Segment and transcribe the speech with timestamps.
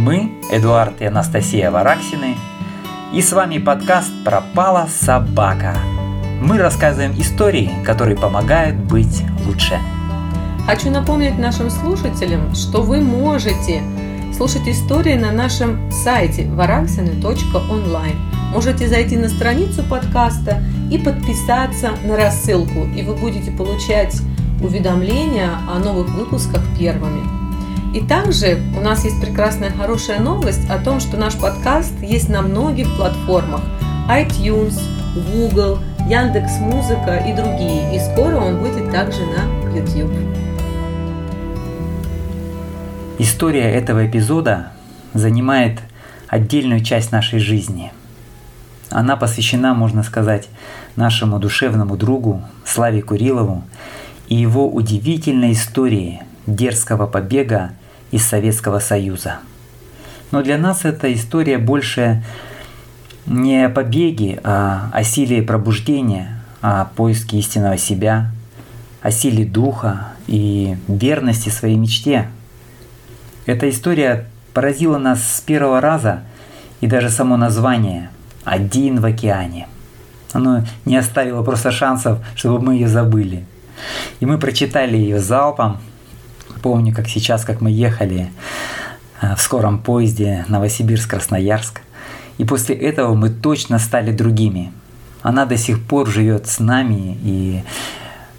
[0.00, 2.34] Мы, Эдуард и Анастасия Вараксины,
[3.12, 5.76] и с вами подкаст «Пропала собака».
[6.40, 9.78] Мы рассказываем истории, которые помогают быть лучше.
[10.64, 13.82] Хочу напомнить нашим слушателям, что вы можете
[14.34, 18.16] слушать истории на нашем сайте varaxины.online.
[18.54, 24.16] Можете зайти на страницу подкаста и подписаться на рассылку, и вы будете получать
[24.62, 27.39] уведомления о новых выпусках первыми.
[27.92, 32.40] И также у нас есть прекрасная хорошая новость о том, что наш подкаст есть на
[32.40, 33.62] многих платформах
[34.08, 34.78] iTunes,
[35.32, 37.96] Google, Яндекс Музыка и другие.
[37.96, 40.12] И скоро он будет также на YouTube.
[43.18, 44.70] История этого эпизода
[45.12, 45.80] занимает
[46.28, 47.92] отдельную часть нашей жизни.
[48.88, 50.48] Она посвящена, можно сказать,
[50.94, 53.64] нашему душевному другу Славе Курилову
[54.28, 57.72] и его удивительной истории дерзкого побега
[58.10, 59.38] из Советского Союза.
[60.30, 62.22] Но для нас эта история больше
[63.26, 68.30] не о побеге, а о силе пробуждения, о поиске истинного себя,
[69.02, 72.28] о силе духа и верности своей мечте–
[73.50, 76.20] эта история поразила нас с первого раза,
[76.80, 78.10] и даже само название
[78.44, 79.66] «Один в океане».
[80.32, 83.44] Оно не оставило просто шансов, чтобы мы ее забыли.
[84.20, 85.78] И мы прочитали ее залпом.
[86.62, 88.30] Помню, как сейчас, как мы ехали
[89.20, 91.80] э, в скором поезде Новосибирск-Красноярск.
[92.38, 94.72] И после этого мы точно стали другими.
[95.22, 97.62] Она до сих пор живет с нами и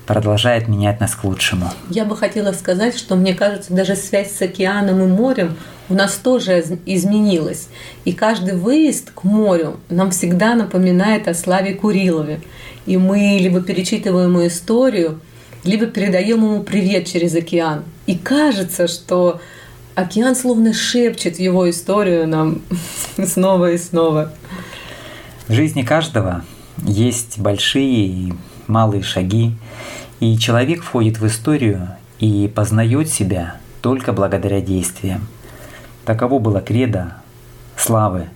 [0.05, 1.71] продолжает менять нас к лучшему.
[1.89, 5.55] Я бы хотела сказать, что мне кажется, даже связь с океаном и морем
[5.89, 7.67] у нас тоже изменилась.
[8.05, 12.41] И каждый выезд к морю нам всегда напоминает о Славе Курилове.
[12.85, 15.19] И мы либо перечитываем ему историю,
[15.63, 17.83] либо передаем ему привет через океан.
[18.05, 19.41] И кажется, что
[19.95, 22.61] океан словно шепчет его историю нам
[23.25, 24.33] снова и снова.
[25.47, 26.43] В жизни каждого
[26.77, 28.33] есть большие и
[28.67, 29.55] малые шаги,
[30.19, 31.89] и человек входит в историю
[32.19, 35.27] и познает себя только благодаря действиям.
[36.05, 37.17] Таково было кредо
[37.75, 38.29] славы.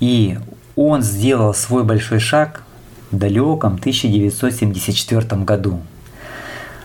[0.00, 0.38] И
[0.74, 2.64] он сделал свой большой шаг
[3.10, 5.80] в далеком 1974 году,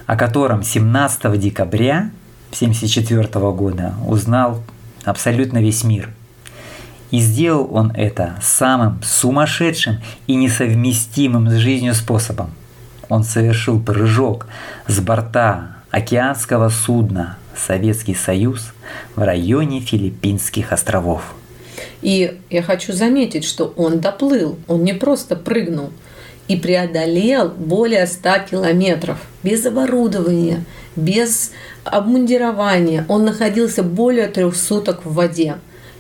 [0.08, 2.10] о котором 17 декабря
[2.50, 4.64] 1974 года узнал
[5.04, 6.10] абсолютно весь мир.
[7.12, 12.50] И сделал он это самым сумасшедшим и несовместимым с жизнью способом–
[13.10, 14.48] он совершил прыжок
[14.88, 18.74] с борта океанского судна «Советский Союз»
[19.16, 21.34] в районе Филиппинских островов.
[22.02, 25.92] И я хочу заметить, что он доплыл, он не просто прыгнул
[26.48, 30.64] и преодолел более 100 километров без оборудования,
[30.96, 31.52] без
[31.84, 33.06] обмундирования.
[33.08, 35.58] Он находился более трех суток в воде.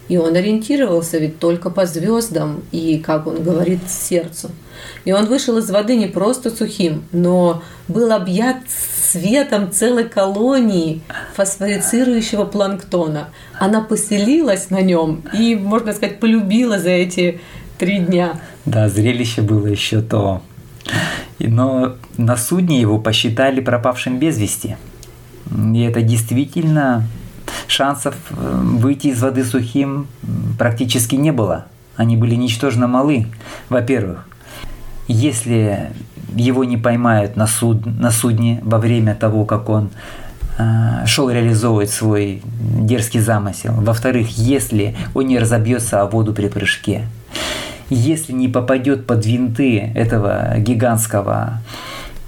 [0.07, 4.51] И он ориентировался ведь только по звездам и, как он говорит, сердцу.
[5.03, 8.57] И он вышел из воды не просто сухим, но был объят
[9.11, 11.01] светом целой колонии
[11.35, 13.29] фосфорицирующего планктона.
[13.59, 17.41] Она поселилась на нем и, можно сказать, полюбила за эти
[17.77, 18.39] три дня.
[18.65, 20.41] Да, зрелище было еще то.
[21.39, 24.77] Но на судне его посчитали пропавшим без вести.
[25.51, 27.07] И это действительно
[27.67, 30.07] шансов э, выйти из воды сухим
[30.57, 31.65] практически не было.
[31.95, 33.27] Они были ничтожно малы,
[33.69, 34.27] во-первых.
[35.07, 35.91] Если
[36.35, 39.89] его не поймают на, суд, на судне во время того, как он
[40.57, 43.73] э, шел реализовывать свой дерзкий замысел.
[43.77, 47.07] Во-вторых, если он не разобьется о воду при прыжке.
[47.89, 51.61] Если не попадет под винты этого гигантского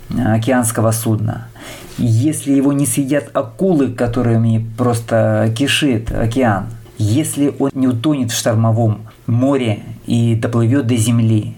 [0.10, 1.50] э, океанского судна
[2.00, 6.68] если его не съедят акулы, которыми просто кишит океан,
[6.98, 11.56] если он не утонет в штормовом море и доплывет до земли,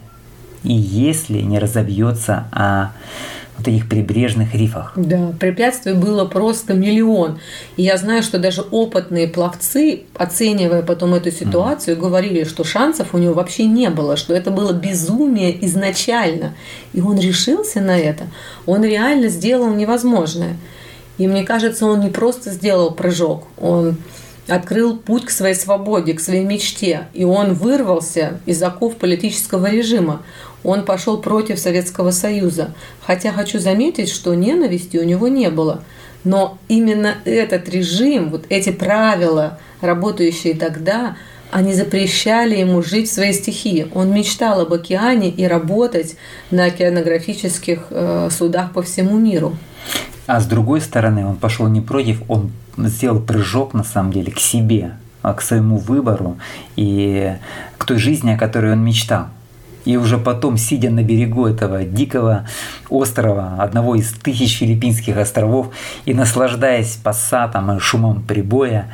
[0.63, 2.89] и если не разобьется о
[3.61, 4.93] вот этих прибрежных рифах.
[4.95, 7.39] Да, препятствий было просто миллион.
[7.77, 11.99] И я знаю, что даже опытные пловцы, оценивая потом эту ситуацию, mm.
[11.99, 16.55] говорили, что шансов у него вообще не было, что это было безумие изначально.
[16.93, 18.25] И он решился на это.
[18.65, 20.57] Он реально сделал невозможное.
[21.17, 23.97] И мне кажется, он не просто сделал прыжок, он
[24.47, 27.07] открыл путь к своей свободе, к своей мечте.
[27.13, 30.23] И он вырвался из оков политического режима.
[30.63, 32.73] Он пошел против Советского Союза.
[33.05, 35.83] Хотя хочу заметить, что ненависти у него не было.
[36.23, 41.15] Но именно этот режим, вот эти правила, работающие тогда,
[41.51, 43.87] они запрещали ему жить в своей стихии.
[43.93, 46.15] Он мечтал об океане и работать
[46.49, 49.57] на океанографических э, судах по всему миру.
[50.27, 54.39] А с другой стороны, он пошел не против, он сделал прыжок на самом деле к
[54.39, 56.37] себе, а, к своему выбору
[56.75, 57.33] и
[57.77, 59.27] к той жизни, о которой он мечтал.
[59.85, 62.45] И уже потом, сидя на берегу этого дикого
[62.89, 65.71] острова, одного из тысяч филиппинских островов,
[66.05, 68.87] и наслаждаясь пассатом и шумом прибоя,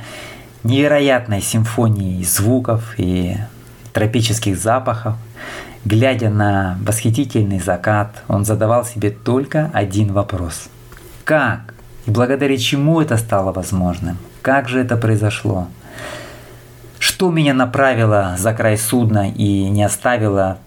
[0.64, 3.36] невероятной симфонией звуков и
[3.94, 5.16] тропических запахов,
[5.84, 10.70] глядя на восхитительный закат, он задавал себе только один вопрос.
[11.24, 11.74] Как
[12.06, 14.18] и благодаря чему это стало возможным?
[14.42, 15.68] Как же это произошло?
[17.00, 20.58] Что меня направило за край судна и не оставило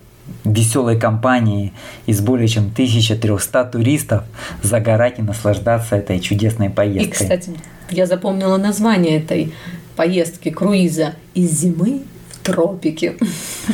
[0.44, 1.72] веселой компании
[2.06, 4.24] из более чем 1300 туристов
[4.62, 7.06] загорать и наслаждаться этой чудесной поездкой.
[7.06, 7.52] И, кстати,
[7.90, 9.52] я запомнила название этой
[9.96, 13.16] поездки круиза «Из зимы в тропики».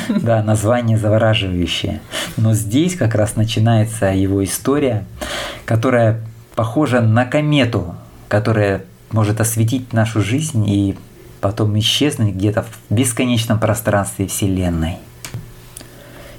[0.09, 2.01] Да, название завораживающее.
[2.37, 5.05] Но здесь как раз начинается его история,
[5.65, 6.21] которая
[6.55, 7.95] похожа на комету,
[8.29, 10.97] которая может осветить нашу жизнь и
[11.41, 14.97] потом исчезнуть где-то в бесконечном пространстве Вселенной.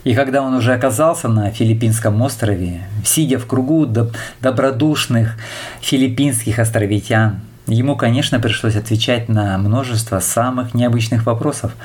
[0.04, 3.86] И когда он уже оказался на филиппинском острове, сидя в кругу
[4.42, 5.36] добродушных
[5.82, 11.76] филиппинских островитян, ему, конечно, пришлось отвечать на множество самых необычных вопросов,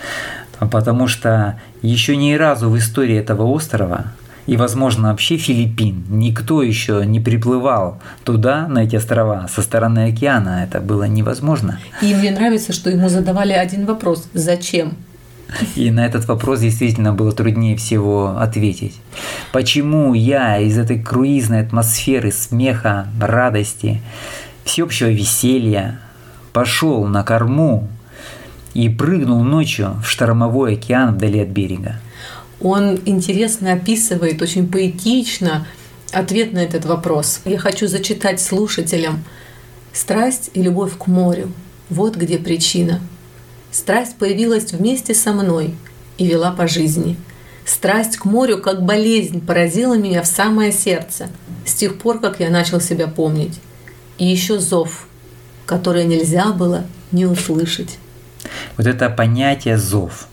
[0.58, 4.12] потому что еще ни разу в истории этого острова
[4.46, 6.04] и, возможно, вообще Филиппин.
[6.08, 10.64] Никто еще не приплывал туда, на эти острова, со стороны океана.
[10.64, 11.78] Это было невозможно.
[12.00, 14.28] И мне нравится, что ему задавали один вопрос.
[14.34, 14.96] Зачем?
[15.76, 18.94] И на этот вопрос действительно было труднее всего ответить.
[19.52, 24.00] Почему я из этой круизной атмосферы смеха, радости,
[24.64, 26.00] всеобщего веселья
[26.52, 27.88] пошел на корму
[28.74, 31.96] и прыгнул ночью в штормовой океан вдали от берега?
[32.60, 35.66] Он интересно описывает, очень поэтично
[36.12, 37.40] ответ на этот вопрос.
[37.44, 39.24] Я хочу зачитать слушателям.
[39.92, 41.52] Страсть и любовь к морю–
[41.90, 43.00] вот где причина.
[43.72, 45.74] Страсть появилась вместе со мной
[46.18, 47.16] и вела по жизни.
[47.64, 51.28] Страсть к морю, как болезнь, поразила меня в самое сердце
[51.66, 53.58] с тех пор, как я начал себя помнить.
[54.18, 55.08] И еще зов,
[55.66, 57.98] который нельзя было не услышать.
[58.76, 60.28] Вот это понятие зов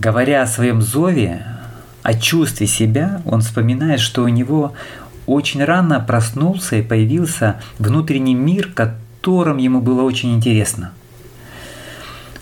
[0.00, 1.44] Говоря о своем зове,
[2.02, 4.72] о чувстве себя, он вспоминает, что у него
[5.26, 10.92] очень рано проснулся и появился внутренний мир, которым ему было очень интересно.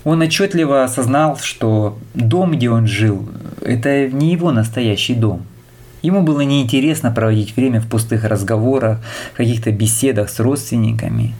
[0.03, 3.27] Он отчетливо осознал, что дом, где он жил,
[3.61, 5.43] это не его настоящий дом.
[6.01, 8.99] Ему было неинтересно проводить время в пустых разговорах,
[9.35, 11.35] каких-то беседах с родственниками.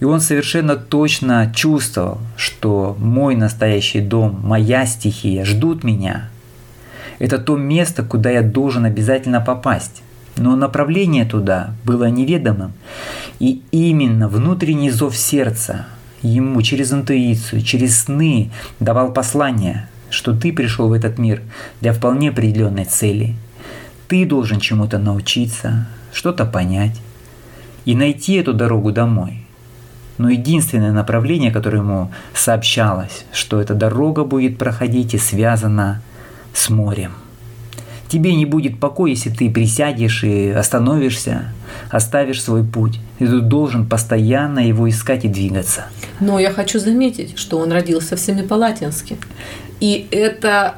[0.00, 6.28] И он совершенно точно чувствовал, что мой настоящий дом, моя стихия ждут меня.
[7.20, 10.02] Это то место, куда я должен обязательно попасть.
[10.36, 12.72] Но направление туда было неведомым.
[13.38, 15.86] И именно внутренний зов сердца
[16.28, 18.50] ему через интуицию, через сны
[18.80, 21.42] давал послание, что ты пришел в этот мир
[21.80, 23.34] для вполне определенной цели.
[24.08, 27.00] Ты должен чему-то научиться, что-то понять
[27.84, 29.44] и найти эту дорогу домой
[30.18, 36.02] но единственное направление, которое ему сообщалось, что эта дорога будет проходить и связана
[36.52, 37.12] с морем.
[38.08, 41.52] Тебе не будет покоя, если ты присядешь и остановишься,
[41.90, 43.00] оставишь свой путь.
[43.18, 45.86] И ты должен постоянно его искать и двигаться.
[46.20, 49.16] Но я хочу заметить, что он родился в Семипалатинске.
[49.80, 50.76] И это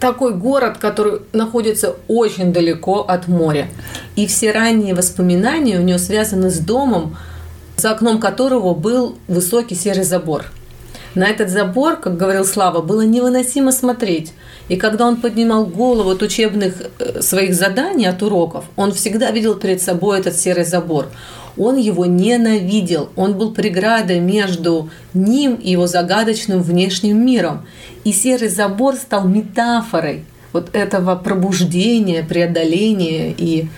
[0.00, 3.68] такой город, который находится очень далеко от моря.
[4.14, 7.16] И все ранние воспоминания у него связаны с домом,
[7.76, 10.44] за окном которого был высокий серый забор.
[11.16, 14.34] На этот забор, как говорил Слава, было невыносимо смотреть.
[14.68, 19.54] И когда он поднимал голову от учебных э, своих заданий, от уроков, он всегда видел
[19.54, 21.06] перед собой этот серый забор.
[21.56, 23.08] Он его ненавидел.
[23.16, 27.66] Он был преградой между ним и его загадочным внешним миром.
[28.04, 33.68] И серый забор стал метафорой вот этого пробуждения, преодоления и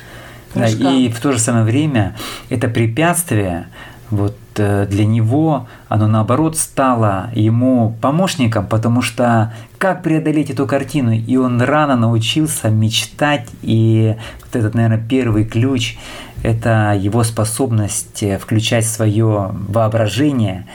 [0.53, 0.91] прыжка.
[0.91, 2.17] И в то же самое время
[2.49, 3.69] это препятствие
[4.11, 11.37] вот для него оно наоборот стало ему помощником, потому что как преодолеть эту картину, и
[11.37, 15.97] он рано научился мечтать, и вот этот, наверное, первый ключ–
[16.43, 20.67] это его способность э, включать свое воображение,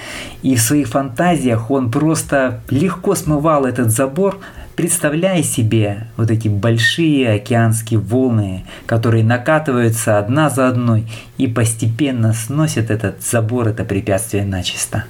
[0.41, 4.39] и в своих фантазиях он просто легко смывал этот забор,
[4.75, 11.05] Представляй себе вот эти большие океанские волны, которые накатываются одна за одной
[11.37, 15.05] и постепенно сносят этот забор, это препятствие начисто.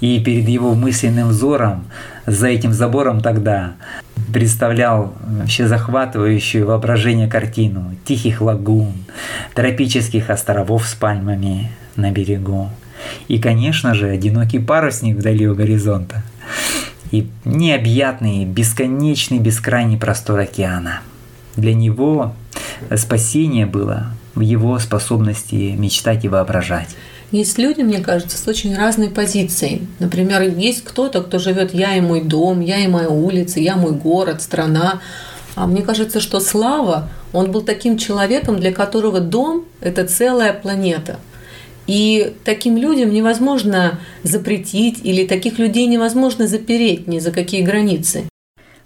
[0.00, 1.86] И перед его мысленным взором,
[2.24, 3.72] за этим забором тогда,
[4.32, 8.92] представлял вообще захватывающую воображение картину тихих лагун,
[9.54, 12.70] тропических островов с пальмами на берегу.
[13.26, 16.22] И, конечно же, одинокий парусник вдали у горизонта.
[17.10, 21.00] И необъятный, бесконечный, бескрайний простор океана.
[21.56, 22.34] Для него
[22.96, 26.88] спасение было в его способности мечтать и воображать.
[27.30, 29.86] Есть люди, мне кажется, с очень разной позицией.
[29.98, 33.92] Например, есть кто-то, кто живет «я и мой дом», «я и моя улица», «я мой
[33.92, 35.00] город», «страна».
[35.54, 41.18] А мне кажется, что Слава, он был таким человеком, для которого дом– это целая планета.
[41.88, 48.24] И таким людям невозможно запретить или таких людей невозможно запереть ни за какие границы.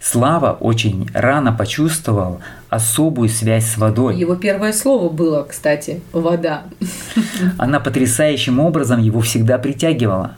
[0.01, 2.41] Слава очень рано почувствовал
[2.71, 4.17] особую связь с водой.
[4.17, 6.63] Его первое слово было, кстати, вода.
[7.59, 10.37] Она потрясающим образом его всегда притягивала.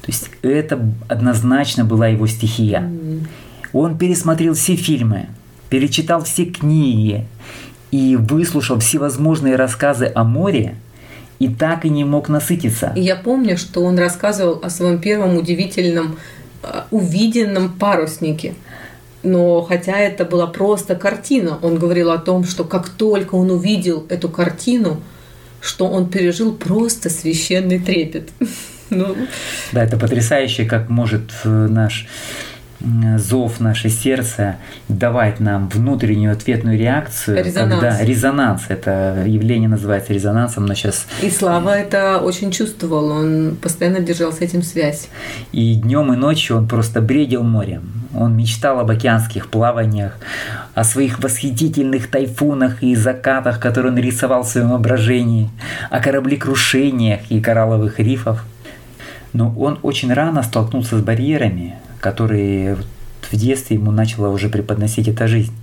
[0.00, 2.90] То есть это однозначно была его стихия.
[3.74, 5.26] Он пересмотрел все фильмы,
[5.68, 7.26] перечитал все книги
[7.90, 10.76] и выслушал всевозможные рассказы о море,
[11.38, 12.92] и так и не мог насытиться.
[12.96, 16.18] Я помню, что он рассказывал о своем первом удивительном
[16.62, 18.54] э, увиденном паруснике.
[19.22, 24.06] Но хотя это была просто картина, он говорил о том, что как только он увидел
[24.08, 25.02] эту картину,
[25.60, 28.30] что он пережил просто священный трепет.
[28.90, 29.14] Ну.
[29.72, 32.06] Да, это потрясающе, как может э, наш
[32.80, 34.56] зов наше сердце
[34.88, 37.44] давать нам внутреннюю ответную реакцию.
[37.44, 37.72] Резонанс.
[37.72, 41.06] Когда резонанс, это явление называется резонансом, но сейчас...
[41.22, 45.08] И Слава это очень чувствовал, он постоянно держал с этим связь.
[45.52, 47.92] И днем и ночью он просто бредил морем.
[48.14, 50.18] Он мечтал об океанских плаваниях,
[50.74, 55.50] о своих восхитительных тайфунах и закатах, которые он рисовал в своем воображении,
[55.90, 58.44] о кораблекрушениях и коралловых рифах.
[59.32, 62.76] Но он очень рано столкнулся с барьерами, которые
[63.30, 65.54] в детстве ему начала уже преподносить эта жизнь.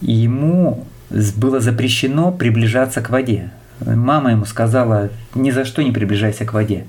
[0.00, 0.86] И ему
[1.36, 3.50] было запрещено приближаться к воде.
[3.80, 6.84] Мама ему сказала, ни за что не приближайся к воде.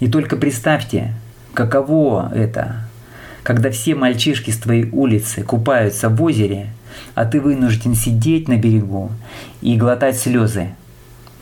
[0.00, 1.14] И только представьте,
[1.54, 2.88] каково это,
[3.42, 6.68] когда все мальчишки с твоей улицы купаются в озере,
[7.14, 9.10] а ты вынужден сидеть на берегу
[9.60, 10.68] и глотать слезы,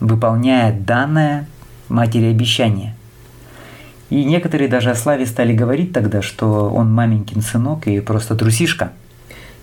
[0.00, 1.46] выполняя данное
[1.88, 2.95] матери обещание.
[4.08, 8.92] И некоторые даже о Славе стали говорить тогда, что он маменькин сынок и просто трусишка.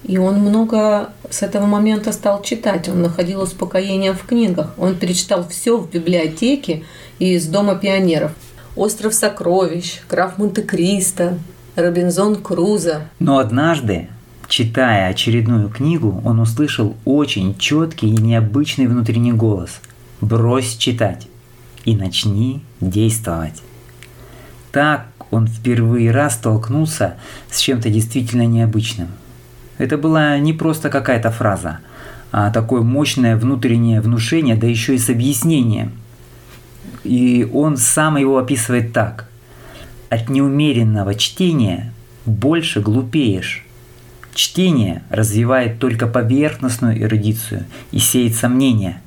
[0.03, 2.89] И он много с этого момента стал читать.
[2.89, 4.73] Он находил успокоение в книгах.
[4.77, 6.83] Он перечитал все в библиотеке
[7.19, 8.33] и из Дома пионеров.
[8.75, 11.37] «Остров сокровищ», «Граф Монте-Кристо»,
[11.75, 13.07] «Робинзон Крузо».
[13.19, 14.09] Но однажды,
[14.47, 19.79] читая очередную книгу, он услышал очень четкий и необычный внутренний голос.
[20.21, 21.27] «Брось читать
[21.85, 23.61] и начни действовать»
[24.73, 27.13] так он впервые раз столкнулся
[27.49, 29.07] с чем-то действительно необычным.
[29.77, 31.79] Это была не просто какая-то фраза,
[32.31, 35.91] а такое мощное внутреннее внушение, да еще и с объяснением.
[37.03, 39.29] И он сам его описывает так.
[40.09, 41.93] От неумеренного чтения
[42.25, 43.65] больше глупеешь.
[44.33, 48.99] Чтение развивает только поверхностную эрудицию и сеет сомнения,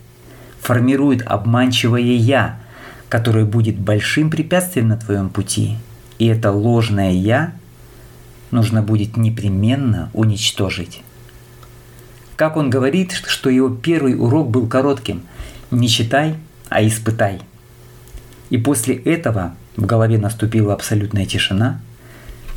[0.61, 2.61] формирует обманчивое «я»,
[3.09, 5.77] которое будет большим препятствием на твоем пути.
[6.19, 7.53] И это ложное «я»
[8.51, 11.03] нужно будет непременно уничтожить.
[12.37, 15.23] Как он говорит, что его первый урок был коротким
[15.71, 16.35] «Не читай,
[16.69, 17.41] а испытай».
[18.51, 21.81] И после этого в голове наступила абсолютная тишина.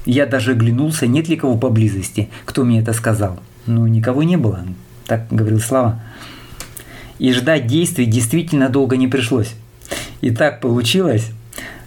[0.05, 3.39] Я даже оглянулся, нет ли кого поблизости, кто мне это сказал.
[3.65, 4.65] Ну, никого не было,
[5.05, 6.01] так говорил Слава.
[7.17, 9.55] И ждать действий действительно долго не пришлось.
[10.21, 11.31] И так получилось,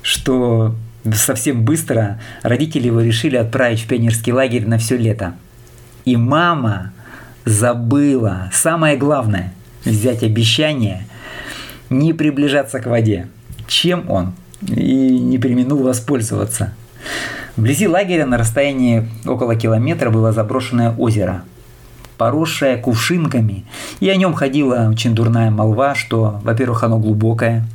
[0.03, 0.75] что
[1.15, 5.35] совсем быстро родители его решили отправить в пионерский лагерь на все лето.
[6.05, 6.93] И мама
[7.45, 9.53] забыла самое главное–
[9.85, 11.07] взять обещание
[11.91, 13.29] не приближаться к воде.
[13.67, 14.35] Чем он
[14.69, 16.73] и не применил воспользоваться.
[17.57, 21.43] Вблизи лагеря на расстоянии около километра было заброшенное озеро,
[22.19, 23.64] поросшее кувшинками,
[24.00, 27.66] и о нем ходила очень дурная молва, что, во-первых, оно глубокое,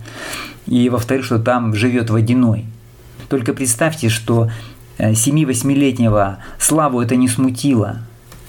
[0.65, 2.65] и во-вторых, что там живет водяной.
[3.29, 4.50] Только представьте, что
[4.98, 8.00] 7-8-летнего э, Славу это не смутило.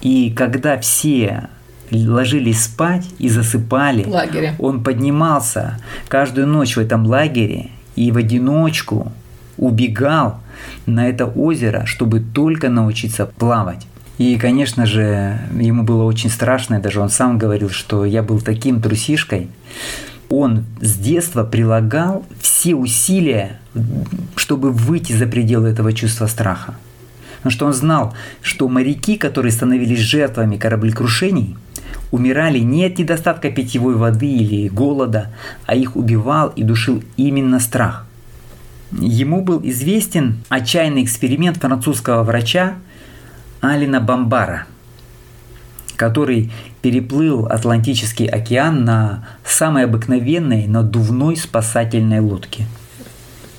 [0.00, 1.48] И когда все
[1.90, 4.54] ложились спать и засыпали, лагере.
[4.58, 5.78] он поднимался
[6.08, 9.12] каждую ночь в этом лагере и в одиночку
[9.56, 10.40] убегал
[10.86, 13.86] на это озеро, чтобы только научиться плавать.
[14.18, 18.40] И, конечно же, ему было очень страшно, и даже он сам говорил, что я был
[18.40, 19.48] таким трусишкой,
[20.28, 23.60] он с детства прилагал все усилия,
[24.36, 26.74] чтобы выйти за пределы этого чувства страха.
[27.38, 31.56] Потому что он знал, что моряки, которые становились жертвами кораблекрушений,
[32.10, 35.32] умирали не от недостатка питьевой воды или голода,
[35.66, 38.04] а их убивал и душил именно страх.
[38.90, 42.76] ему был известен отчаянный эксперимент французского врача
[43.60, 44.66] Алина Бомбара,
[45.96, 52.66] который переплыл Атлантический океан на самой обыкновенной надувной спасательной лодке.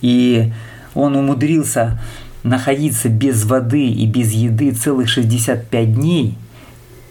[0.01, 0.51] И
[0.93, 1.99] он умудрился
[2.43, 6.37] находиться без воды и без еды целых 65 дней,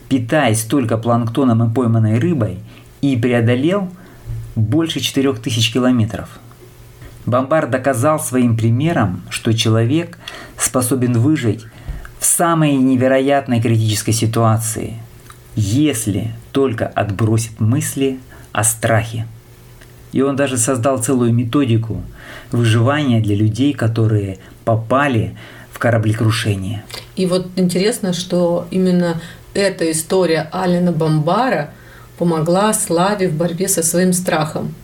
[0.09, 2.59] питаясь только планктоном и пойманной рыбой,
[3.02, 3.90] и преодолел
[4.57, 6.40] больше 4000 километров.
[7.26, 10.18] Бомбар доказал своим примером, что человек
[10.57, 11.66] способен выжить
[12.18, 14.94] в самой невероятной критической ситуации,
[15.54, 18.18] если только отбросит мысли
[18.52, 19.26] о страхе.
[20.12, 22.02] И он даже создал целую методику
[22.50, 25.37] выживания для людей, которые попали
[25.72, 26.82] в кораблекрушение.
[27.14, 29.20] И вот интересно, что именно
[29.54, 31.70] эта история Алина Бомбара
[32.16, 34.75] помогла Славе в борьбе со своим страхом.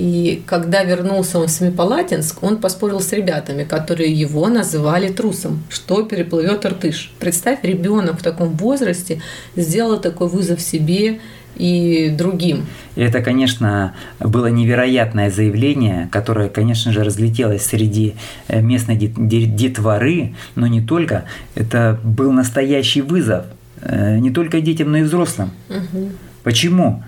[0.00, 6.04] И когда вернулся он в Семипалатинск, он поспорил с ребятами, которые его называли трусом, что
[6.04, 7.12] переплывет Иртыш.
[7.18, 9.20] Представь, ребенок в таком возрасте
[9.56, 11.20] сделал такой вызов себе
[11.54, 12.64] и другим.
[12.96, 18.14] Это, конечно, было невероятное заявление, которое, конечно же, разлетелось среди
[18.48, 21.24] э, местной детворы, но не только.
[21.54, 23.44] Это был настоящий вызов
[23.82, 25.50] э, не только детям, но и взрослым.
[25.68, 26.08] Угу.
[26.42, 27.02] Почему?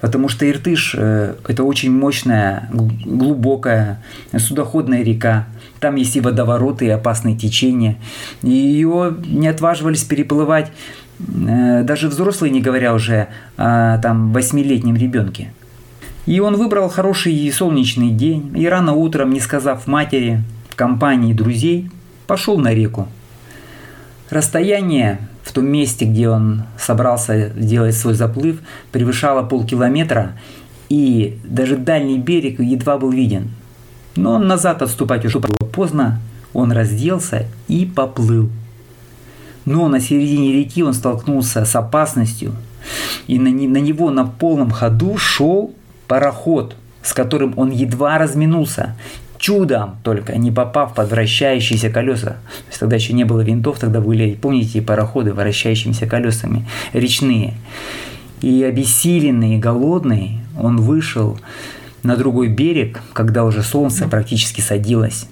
[0.00, 4.02] Потому что Иртыш э,– это очень мощная, глубокая
[4.36, 5.46] судоходная река.
[5.80, 7.96] Там есть и водовороты, и опасные течения.
[8.42, 10.70] И ее не отваживались переплывать
[11.18, 15.52] э, даже взрослые, не говоря уже о там, восьмилетнем ребенке.
[16.26, 21.90] И он выбрал хороший солнечный день и рано утром, не сказав матери, в компании друзей,
[22.26, 23.08] пошел на реку.
[24.30, 28.60] Расстояние в том месте, где он собрался делать свой заплыв,
[28.92, 30.32] превышало полкилометра,
[30.90, 33.50] и даже дальний берег едва был виден.
[34.14, 36.20] Но назад отступать уже было поздно,
[36.52, 38.50] он разделся и поплыл.
[39.64, 42.54] Но на середине реки он столкнулся с опасностью,
[43.26, 45.74] и на, на него на полном ходу шел
[46.08, 48.96] пароход, с которым он едва разминулся
[49.38, 52.30] чудом только не попав под вращающиеся колеса.
[52.30, 57.54] То есть тогда еще не было винтов, тогда были, помните, пароходы вращающимися колесами, речные.
[58.40, 61.38] И обессиленный, и голодный, он вышел
[62.02, 65.26] на другой берег, когда уже солнце практически садилось.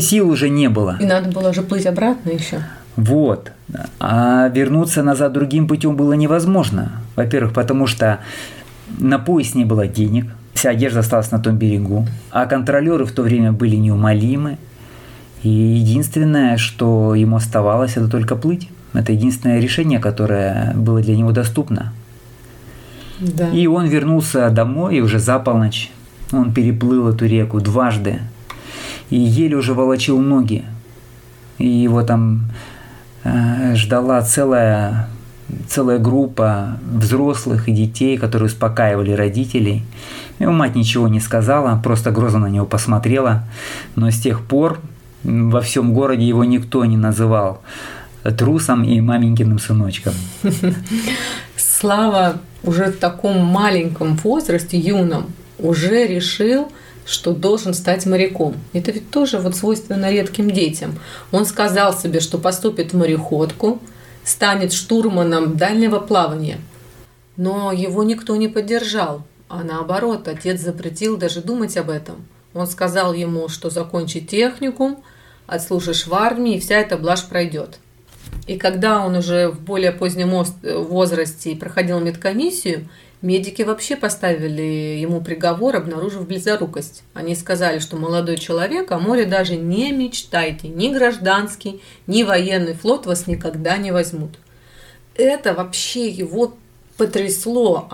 [0.00, 0.96] Сил уже не было.
[1.00, 2.62] И надо было уже плыть обратно еще.
[2.96, 3.52] Вот.
[4.00, 7.00] А вернуться назад другим путем было невозможно.
[7.14, 8.18] Во-первых, потому что
[8.98, 12.06] на пояс не было денег, Вся одежда осталась на том берегу.
[12.30, 14.58] А контролеры в то время были неумолимы.
[15.42, 18.68] И единственное, что ему оставалось, это только плыть.
[18.92, 21.92] Это единственное решение, которое было для него доступно.
[23.20, 23.50] Да.
[23.50, 25.90] И он вернулся домой, и уже за полночь
[26.32, 28.20] он переплыл эту реку дважды.
[29.10, 30.64] И еле уже волочил ноги.
[31.58, 32.50] И его там
[33.24, 35.08] э, ждала целая
[35.66, 39.82] целая группа взрослых и детей, которые успокаивали родителей.
[40.38, 43.44] Его мать ничего не сказала, просто грозно на него посмотрела.
[43.96, 44.80] Но с тех пор
[45.22, 47.60] во всем городе его никто не называл
[48.36, 50.12] трусом и маменькиным сыночком.
[51.56, 55.26] Слава уже в таком маленьком возрасте, юном,
[55.58, 56.70] уже решил,
[57.06, 58.54] что должен стать моряком.
[58.72, 60.98] Это ведь тоже вот свойственно редким детям.
[61.30, 63.80] Он сказал себе, что поступит в мореходку–
[64.28, 66.58] станет штурманом дальнего плавания.
[67.36, 72.26] Но его никто не поддержал, а наоборот, отец запретил даже думать об этом.
[72.54, 75.02] Он сказал ему, что закончи техникум,
[75.46, 77.78] отслужишь в армии, и вся эта блажь пройдет.
[78.46, 82.88] И когда он уже в более позднем возрасте проходил медкомиссию,
[83.20, 84.62] Медики вообще поставили
[85.00, 87.02] ему приговор, обнаружив близорукость.
[87.14, 93.06] Они сказали, что молодой человек о море даже не мечтайте, ни гражданский, ни военный флот
[93.06, 94.38] вас никогда не возьмут.
[95.16, 96.54] Это вообще его
[96.98, 97.88] потрясло.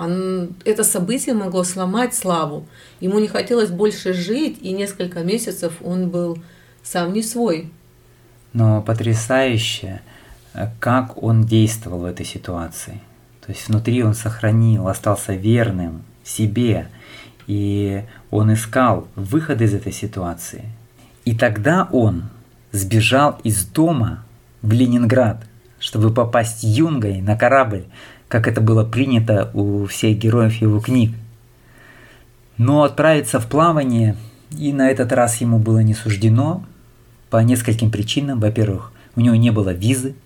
[0.65, 2.67] Это событие могло сломать Славу.
[2.99, 6.39] Ему не хотелось больше жить, и несколько месяцев он был
[6.83, 7.71] сам не свой.
[8.53, 10.01] Но потрясающе,
[10.81, 13.01] как он действовал в этой ситуации–
[13.45, 16.89] то есть внутри он сохранил, остался верным себе,
[17.47, 20.65] и он искал выход из этой ситуации.
[21.27, 22.25] И тогда он
[22.73, 24.25] сбежал из дома
[24.63, 25.45] в Ленинград,
[25.79, 27.85] чтобы попасть юнгой на корабль,
[28.35, 31.13] как это было принято у всех героев его книг.
[32.57, 34.17] Но отправиться в плавание
[34.59, 36.65] и на этот раз ему было не суждено
[37.31, 38.41] по нескольким причинам.
[38.41, 40.17] Во-первых, у него не было визы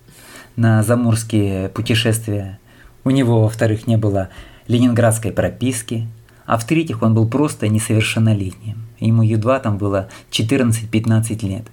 [0.57, 2.59] на заморские путешествия.
[3.05, 4.31] У него, во-вторых, не было
[4.69, 6.09] ленинградской прописки,
[6.47, 8.87] а в-третьих, он был просто несовершеннолетним.
[9.01, 11.65] ему едва там было 14-15 лет.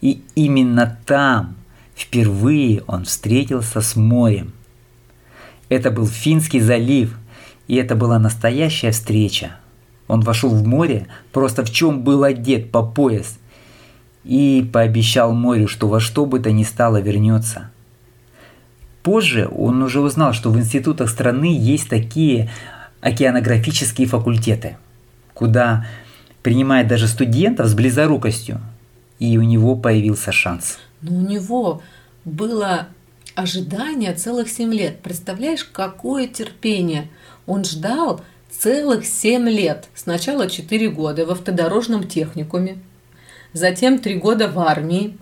[0.00, 1.56] И именно там
[1.96, 4.52] впервые он встретился с морем.
[5.72, 7.16] Это был Финский залив,
[7.66, 9.56] и это была настоящая встреча.
[10.06, 13.38] Он вошел в море, просто в чем был одет по пояс,
[14.22, 17.70] и пообещал морю, что во что бы то ни стало вернется.
[19.02, 22.50] Позже он уже узнал, что в институтах страны есть такие
[23.00, 24.76] океанографические факультеты,
[25.32, 25.86] куда
[26.42, 28.60] принимают даже студентов с близорукостью,
[29.18, 30.78] и у него появился шанс.
[31.00, 31.80] Но у него
[32.26, 32.88] было
[33.34, 35.00] ожидание целых семь лет.
[35.00, 37.08] Представляешь, какое терпение.
[37.46, 39.88] Он ждал целых семь лет.
[39.94, 42.78] Сначала четыре года в автодорожном техникуме,
[43.52, 45.18] затем три года в армии.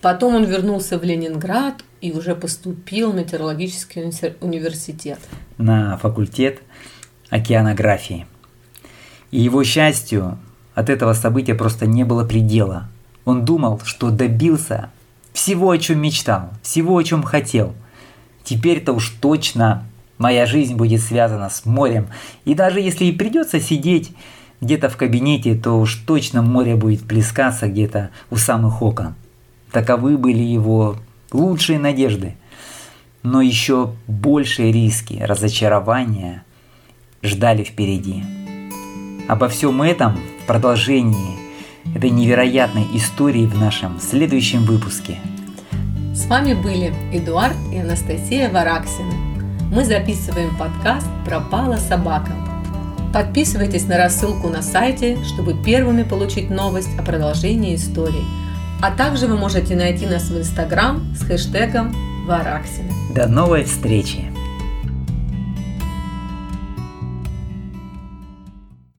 [0.00, 4.02] Потом он вернулся в Ленинград и уже поступил в метеорологический
[4.40, 5.20] университет.
[5.58, 6.60] На факультет
[7.30, 8.26] океанографии.
[9.30, 10.38] И его счастью
[10.74, 12.88] от этого события просто не было предела.
[13.24, 14.90] Он думал, что добился
[15.42, 17.74] всего, о чем мечтал, всего, о чем хотел.
[18.44, 19.84] Теперь-то уж точно
[20.16, 22.06] моя жизнь будет связана с морем.
[22.44, 24.12] И даже если и придется сидеть
[24.60, 29.16] где-то в кабинете, то уж точно море будет плескаться где-то у самых окон.
[29.72, 30.98] Таковы были его
[31.32, 32.36] лучшие надежды.
[33.24, 36.44] Но еще большие риски, разочарования
[37.20, 38.22] ждали впереди.
[39.26, 41.41] Обо всем этом в продолжении
[41.94, 45.18] этой невероятной истории в нашем следующем выпуске.
[46.14, 49.14] С вами были Эдуард и Анастасия Вараксины.
[49.72, 52.32] Мы записываем подкаст «Пропала собака».
[53.12, 58.24] Подписывайтесь на рассылку на сайте, чтобы первыми получить новость о продолжении истории.
[58.80, 61.94] А также вы можете найти нас в Инстаграм с хэштегом
[62.26, 62.90] Вараксины.
[63.14, 64.31] До новой встречи!